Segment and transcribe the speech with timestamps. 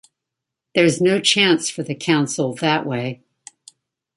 [0.73, 3.21] There’s no chance for the Council that way.